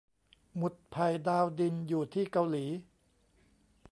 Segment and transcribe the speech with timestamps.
[0.55, 2.65] หมุดไผ่ดาวดินอยู่ที่เกาหลี